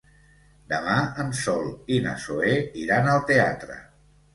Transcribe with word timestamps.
Demà 0.73 0.95
en 1.25 1.29
Sol 1.41 1.69
i 1.99 2.03
na 2.09 2.17
Zoè 2.27 2.59
iran 2.87 3.15
al 3.17 3.27
teatre. 3.33 3.83